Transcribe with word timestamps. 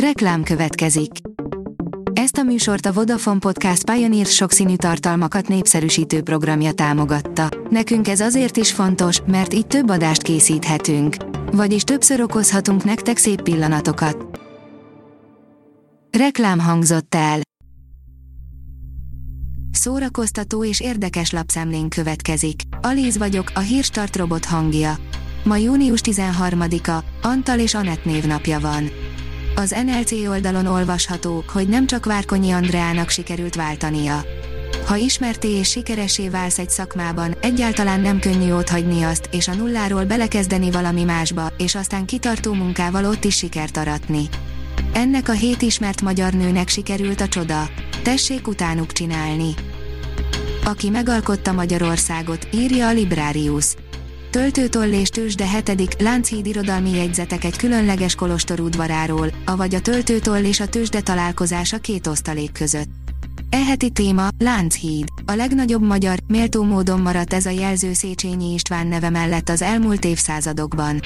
Reklám 0.00 0.42
következik. 0.42 1.10
Ezt 2.12 2.36
a 2.36 2.42
műsort 2.42 2.86
a 2.86 2.92
Vodafone 2.92 3.38
Podcast 3.38 3.90
Pioneer 3.90 4.26
sokszínű 4.26 4.76
tartalmakat 4.76 5.48
népszerűsítő 5.48 6.22
programja 6.22 6.72
támogatta. 6.72 7.48
Nekünk 7.70 8.08
ez 8.08 8.20
azért 8.20 8.56
is 8.56 8.72
fontos, 8.72 9.20
mert 9.26 9.54
így 9.54 9.66
több 9.66 9.88
adást 9.88 10.22
készíthetünk. 10.22 11.16
Vagyis 11.52 11.82
többször 11.82 12.20
okozhatunk 12.20 12.84
nektek 12.84 13.16
szép 13.16 13.42
pillanatokat. 13.42 14.40
Reklám 16.18 16.58
hangzott 16.58 17.14
el. 17.14 17.40
Szórakoztató 19.70 20.64
és 20.64 20.80
érdekes 20.80 21.30
lapszemlén 21.30 21.88
következik. 21.88 22.60
Alíz 22.80 23.18
vagyok, 23.18 23.50
a 23.54 23.60
hírstart 23.60 24.16
robot 24.16 24.44
hangja. 24.44 24.94
Ma 25.44 25.56
június 25.56 26.00
13-a, 26.04 27.04
Antal 27.22 27.58
és 27.58 27.74
Anett 27.74 28.04
névnapja 28.04 28.60
van. 28.60 28.90
Az 29.58 29.74
NLC 29.84 30.12
oldalon 30.12 30.66
olvasható, 30.66 31.44
hogy 31.52 31.68
nem 31.68 31.86
csak 31.86 32.04
Várkonyi 32.04 32.50
Andreának 32.50 33.08
sikerült 33.08 33.54
váltania. 33.54 34.24
Ha 34.86 34.96
ismerté 34.96 35.48
és 35.48 35.70
sikeresé 35.70 36.28
válsz 36.28 36.58
egy 36.58 36.70
szakmában, 36.70 37.34
egyáltalán 37.40 38.00
nem 38.00 38.18
könnyű 38.18 38.48
hagyni 38.48 39.02
azt, 39.02 39.28
és 39.32 39.48
a 39.48 39.54
nulláról 39.54 40.04
belekezdeni 40.04 40.70
valami 40.70 41.04
másba, 41.04 41.52
és 41.58 41.74
aztán 41.74 42.04
kitartó 42.04 42.52
munkával 42.52 43.04
ott 43.04 43.24
is 43.24 43.36
sikert 43.36 43.76
aratni. 43.76 44.28
Ennek 44.92 45.28
a 45.28 45.32
hét 45.32 45.62
ismert 45.62 46.02
magyar 46.02 46.32
nőnek 46.32 46.68
sikerült 46.68 47.20
a 47.20 47.28
csoda. 47.28 47.68
Tessék 48.02 48.48
utánuk 48.48 48.92
csinálni. 48.92 49.54
Aki 50.64 50.90
megalkotta 50.90 51.52
Magyarországot, 51.52 52.48
írja 52.52 52.86
a 52.86 52.92
Librarius. 52.92 53.74
Töltőtoll 54.36 54.92
és 54.92 55.08
tőzsde 55.08 55.62
7. 55.66 55.96
Lánchíd 55.98 56.46
irodalmi 56.46 56.90
jegyzetek 56.90 57.44
egy 57.44 57.56
különleges 57.56 58.14
kolostor 58.14 58.60
udvaráról, 58.60 59.28
avagy 59.44 59.74
a 59.74 59.80
töltőtoll 59.80 60.44
és 60.44 60.60
a 60.60 60.66
tőzsde 60.66 61.00
találkozása 61.00 61.78
két 61.78 62.06
osztalék 62.06 62.52
között. 62.52 62.88
E 63.50 63.64
heti 63.64 63.90
téma, 63.90 64.28
Lánchíd. 64.38 65.04
A 65.24 65.32
legnagyobb 65.32 65.82
magyar, 65.82 66.18
méltó 66.26 66.62
módon 66.62 67.00
maradt 67.00 67.32
ez 67.32 67.46
a 67.46 67.50
jelző 67.50 67.92
Széchenyi 67.92 68.52
István 68.52 68.86
neve 68.86 69.10
mellett 69.10 69.48
az 69.48 69.62
elmúlt 69.62 70.04
évszázadokban. 70.04 71.00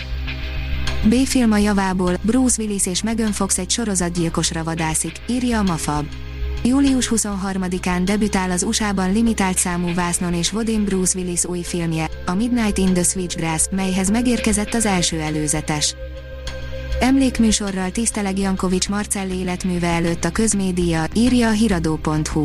B-film 1.09 1.53
a 1.53 1.59
javából, 1.59 2.15
Bruce 2.23 2.63
Willis 2.63 2.87
és 2.87 3.03
Megan 3.03 3.33
Fox 3.33 3.59
egy 3.59 3.71
sorozatgyilkosra 3.71 4.65
vadászik, 4.65 5.13
írja 5.29 5.59
a 5.59 5.63
Mafab. 5.63 6.07
Július 6.65 7.13
23-án 7.15 8.01
debütál 8.05 8.51
az 8.51 8.63
USA-ban 8.63 9.13
limitált 9.13 9.59
számú 9.59 9.95
vásznon 9.95 10.35
és 10.35 10.51
vodin 10.51 10.85
Bruce 10.85 11.19
Willis 11.19 11.45
új 11.45 11.63
filmje, 11.63 12.11
a 12.27 12.35
Midnight 12.35 12.79
in 12.79 12.93
the 12.93 13.03
Switchgrass, 13.03 13.67
melyhez 13.71 14.11
megérkezett 14.11 14.75
az 14.75 14.87
első 14.87 15.21
előzetes. 15.21 15.95
Emlékműsorral 17.01 17.91
tiszteleg 17.91 18.39
Jankovics 18.39 18.89
Marcell 18.89 19.31
életműve 19.31 19.87
előtt 19.87 20.25
a 20.25 20.31
közmédia, 20.31 21.07
írja 21.15 21.49
a 21.49 21.53
hiradó.hu. 21.53 22.45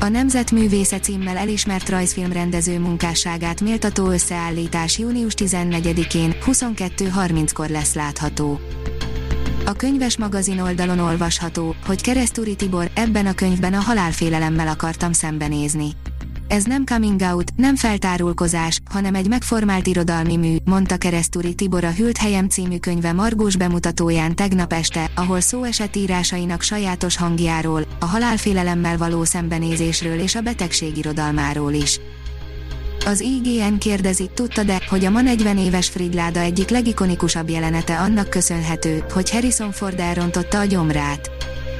A 0.00 0.08
Nemzetművésze 0.08 0.98
címmel 0.98 1.36
elismert 1.36 1.88
rajzfilmrendező 1.88 2.78
munkásságát 2.78 3.60
méltató 3.60 4.10
összeállítás 4.10 4.98
június 4.98 5.32
14-én, 5.36 6.34
22.30-kor 6.46 7.68
lesz 7.68 7.94
látható. 7.94 8.60
A 9.66 9.72
könyves 9.72 10.18
magazin 10.18 10.60
oldalon 10.60 10.98
olvasható, 10.98 11.74
hogy 11.86 12.02
Keresztúri 12.02 12.56
Tibor 12.56 12.90
ebben 12.94 13.26
a 13.26 13.34
könyvben 13.34 13.74
a 13.74 13.80
halálfélelemmel 13.80 14.68
akartam 14.68 15.12
szembenézni. 15.12 15.90
Ez 16.48 16.64
nem 16.64 16.84
coming 16.84 17.20
out, 17.20 17.56
nem 17.56 17.76
feltárulkozás, 17.76 18.80
hanem 18.90 19.14
egy 19.14 19.28
megformált 19.28 19.86
irodalmi 19.86 20.36
mű, 20.36 20.56
mondta 20.64 20.96
Keresztúri 20.96 21.54
Tibor 21.54 21.84
a 21.84 21.92
Hűlt 21.92 22.16
helyem 22.16 22.48
című 22.48 22.78
könyve 22.78 23.12
margós 23.12 23.56
bemutatóján 23.56 24.34
tegnap 24.34 24.72
este, 24.72 25.10
ahol 25.14 25.40
szó 25.40 25.62
esett 25.62 25.96
írásainak 25.96 26.62
sajátos 26.62 27.16
hangjáról, 27.16 27.86
a 28.00 28.04
halálfélelemmel 28.04 28.98
való 28.98 29.24
szembenézésről 29.24 30.18
és 30.18 30.34
a 30.34 30.40
betegség 30.40 30.96
irodalmáról 30.96 31.72
is. 31.72 32.00
Az 33.06 33.20
IGN 33.20 33.78
kérdezi, 33.78 34.30
tudta 34.34 34.62
de, 34.62 34.80
hogy 34.88 35.04
a 35.04 35.10
ma 35.10 35.20
40 35.20 35.58
éves 35.58 35.88
Fridláda 35.88 36.40
egyik 36.40 36.68
legikonikusabb 36.68 37.48
jelenete 37.48 37.98
annak 37.98 38.30
köszönhető, 38.30 39.04
hogy 39.12 39.30
Harrison 39.30 39.72
Ford 39.72 40.00
elrontotta 40.00 40.58
a 40.58 40.64
gyomrát. 40.64 41.30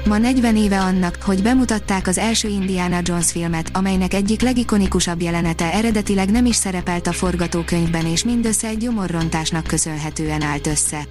Ma 0.04 0.18
40 0.18 0.56
éve 0.56 0.80
annak, 0.80 1.18
hogy 1.22 1.42
bemutatták 1.42 2.06
az 2.06 2.18
első 2.18 2.48
Indiana 2.48 3.00
Jones 3.02 3.30
filmet, 3.30 3.70
amelynek 3.72 4.14
egyik 4.14 4.40
legikonikusabb 4.40 5.22
jelenete 5.22 5.72
eredetileg 5.72 6.30
nem 6.30 6.46
is 6.46 6.56
szerepelt 6.56 7.06
a 7.06 7.12
forgatókönyvben 7.12 8.06
és 8.06 8.24
mindössze 8.24 8.68
egy 8.68 8.78
gyomorrontásnak 8.78 9.66
köszönhetően 9.66 10.42
állt 10.42 10.66
össze. 10.66 11.06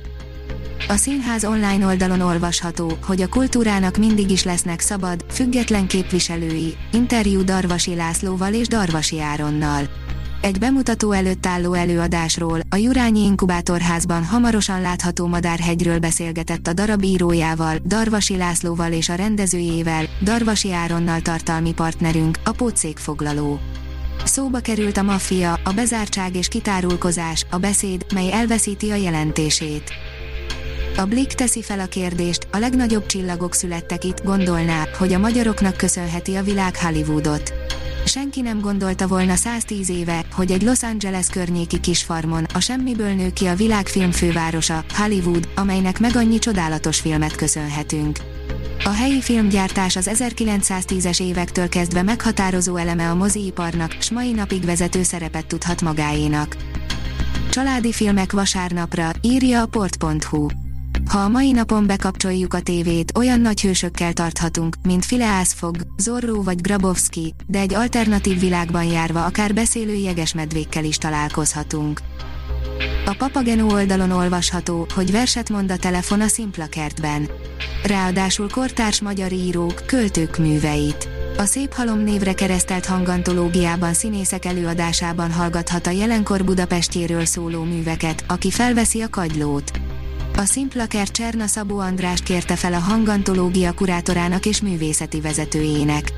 A 0.88 0.96
színház 0.96 1.46
online 1.46 1.85
oldalon 1.85 2.22
olvasható, 2.22 2.97
hogy 3.06 3.22
a 3.22 3.28
kultúrának 3.28 3.97
mindig 3.97 4.31
is 4.31 4.44
lesznek 4.44 4.79
szabad, 4.79 5.25
független 5.29 5.88
képviselői, 5.88 6.75
interjú 6.91 7.44
Darvasi 7.44 7.96
Lászlóval 7.96 8.53
és 8.53 8.68
Darvasi 8.68 9.22
Áronnal. 9.22 10.03
Egy 10.43 10.59
bemutató 10.59 11.11
előtt 11.11 11.45
álló 11.45 11.73
előadásról, 11.73 12.59
a 12.69 12.75
Jurányi 12.75 13.23
Inkubátorházban 13.23 14.23
hamarosan 14.23 14.81
látható 14.81 15.27
Madárhegyről 15.27 15.99
beszélgetett 15.99 16.67
a 16.67 16.73
darab 16.73 17.03
írójával, 17.03 17.77
Darvasi 17.85 18.37
Lászlóval 18.37 18.91
és 18.91 19.09
a 19.09 19.15
rendezőjével, 19.15 20.05
Darvasi 20.21 20.73
Áronnal 20.73 21.21
tartalmi 21.21 21.73
partnerünk, 21.73 22.39
a 22.43 22.51
Pócék 22.51 22.97
foglaló. 22.97 23.59
Szóba 24.23 24.59
került 24.59 24.97
a 24.97 25.01
maffia, 25.03 25.59
a 25.63 25.71
bezártság 25.71 26.35
és 26.35 26.47
kitárulkozás, 26.47 27.45
a 27.49 27.57
beszéd, 27.57 28.05
mely 28.13 28.31
elveszíti 28.31 28.91
a 28.91 28.95
jelentését. 28.95 29.91
A 30.97 31.05
Blick 31.05 31.33
teszi 31.33 31.61
fel 31.61 31.79
a 31.79 31.85
kérdést, 31.85 32.47
a 32.51 32.57
legnagyobb 32.57 33.05
csillagok 33.05 33.53
születtek 33.53 34.03
itt, 34.03 34.23
gondolná, 34.23 34.87
hogy 34.97 35.13
a 35.13 35.19
magyaroknak 35.19 35.77
köszönheti 35.77 36.35
a 36.35 36.43
világ 36.43 36.77
Hollywoodot. 36.77 37.62
Senki 38.06 38.41
nem 38.41 38.59
gondolta 38.59 39.08
volna 39.08 39.36
110 39.36 39.90
éve, 39.90 40.25
hogy 40.31 40.52
egy 40.52 40.62
Los 40.62 40.84
Angeles 40.84 41.28
környéki 41.28 41.80
kisfarmon, 41.80 42.44
a 42.53 42.59
semmiből 42.59 43.14
nő 43.14 43.30
ki 43.30 43.46
a 43.46 43.56
világfilm 43.56 44.12
fővárosa, 44.12 44.86
Hollywood, 44.97 45.50
amelynek 45.56 46.00
meg 46.00 46.16
annyi 46.16 46.40
csodálatos 46.40 47.00
filmet 47.00 47.36
köszönhetünk. 47.36 48.18
A 48.84 48.90
helyi 48.90 49.22
filmgyártás 49.22 49.96
az 49.96 50.09
1910-es 50.14 51.22
évektől 51.22 51.69
kezdve 51.69 52.02
meghatározó 52.02 52.75
eleme 52.75 53.09
a 53.09 53.16
moziiparnak, 53.16 53.96
s 54.00 54.12
mai 54.12 54.31
napig 54.31 54.66
vezető 54.66 55.03
szerepet 55.03 55.46
tudhat 55.46 55.81
magáénak. 55.81 56.58
Családi 57.50 57.91
filmek 57.91 58.31
vasárnapra, 58.31 59.12
írja 59.22 59.62
a 59.62 59.66
port.hu. 59.66 60.62
Ha 61.09 61.19
a 61.19 61.28
mai 61.28 61.52
napon 61.52 61.86
bekapcsoljuk 61.88 62.53
a 62.53 62.62
tévét, 62.62 63.12
olyan 63.18 63.40
nagy 63.40 63.62
hősökkel 63.62 64.14
tarthatunk, 64.14 64.75
mint 64.84 65.06
Phileas 65.06 65.53
Fogg, 65.53 65.75
Zorro 65.97 66.44
vagy 66.44 66.62
Grabowski, 66.62 67.34
de 67.47 67.59
egy 67.59 67.74
alternatív 67.74 68.40
világban 68.40 68.84
járva 68.84 69.25
akár 69.25 69.53
beszélő 69.53 69.94
jegesmedvékkel 69.94 70.84
is 70.84 70.97
találkozhatunk. 70.97 72.00
A 73.06 73.16
Papageno 73.18 73.74
oldalon 73.74 74.12
olvasható, 74.12 74.88
hogy 74.96 75.12
verset 75.12 75.50
mond 75.50 75.72
a 75.72 75.78
telefon 75.78 76.22
a 76.22 76.28
Szimpla 76.28 76.66
kertben. 76.66 77.30
Ráadásul 77.84 78.50
kortárs 78.50 79.02
magyar 79.02 79.31
írók, 79.31 79.84
költők 79.85 80.38
műveit. 80.38 81.09
A 81.38 81.46
Szép 81.46 81.74
Halom 81.74 82.00
névre 82.00 82.34
keresztelt 82.34 82.85
hangantológiában 82.85 83.94
színészek 83.94 84.46
előadásában 84.46 85.31
hallgathat 85.31 85.88
a 85.88 85.91
jelenkor 85.91 86.44
Budapestjéről 86.44 87.25
szóló 87.25 87.64
műveket, 87.64 88.24
aki 88.28 88.52
felveszi 88.52 89.02
a 89.02 89.09
kagylót. 89.09 89.72
A 90.38 90.45
Szimplaker 90.45 91.11
Cserna 91.11 91.47
Szabó 91.47 91.79
András 91.79 92.21
kérte 92.21 92.55
fel 92.55 92.73
a 92.73 92.79
hangantológia 92.79 93.73
kurátorának 93.73 94.45
és 94.45 94.61
művészeti 94.61 95.21
vezetőjének. 95.21 96.13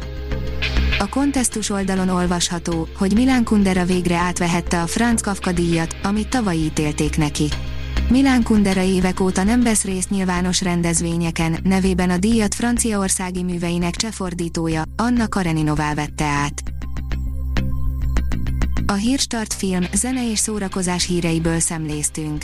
A 1.00 1.10
kontesztus 1.10 1.70
oldalon 1.70 2.10
olvasható, 2.10 2.88
hogy 2.98 3.14
Milán 3.14 3.44
Kundera 3.44 3.86
végre 3.86 4.16
átvehette 4.16 4.82
a 4.82 4.88
Franz 4.88 5.22
Kafka 5.22 5.52
díjat, 5.52 5.96
amit 6.04 6.30
tavaly 6.30 6.56
ítélték 6.56 7.18
neki. 7.18 7.48
Milán 8.10 8.44
Kundera 8.44 8.82
évek 8.82 9.20
óta 9.20 9.44
nem 9.44 9.62
vesz 9.62 9.84
részt 9.84 10.10
nyilvános 10.10 10.62
rendezvényeken, 10.62 11.60
nevében 11.64 12.10
a 12.10 12.18
díjat 12.18 12.56
franciaországi 12.56 13.44
műveinek 13.44 13.96
csefordítója, 13.96 14.84
Anna 14.96 15.28
Kareninová 15.28 15.94
vette 15.94 16.26
át. 16.26 16.64
A 18.86 18.94
Hírstart 18.94 19.54
film, 19.54 19.84
zene 19.94 20.32
és 20.32 20.40
szórakozás 20.40 21.06
híreiből 21.06 21.60
szemléztünk. 21.60 22.44